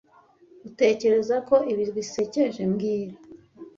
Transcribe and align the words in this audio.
Utekereza 0.67 1.35
ko 1.47 1.55
ibi 1.71 1.85
bisekeje 1.95 2.61
mbwira 2.71 3.15